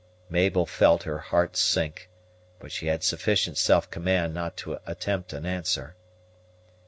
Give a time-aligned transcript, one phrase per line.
[0.31, 2.09] Mabel felt her heart sink,
[2.57, 5.95] but she had sufficient self command not to attempt an answer.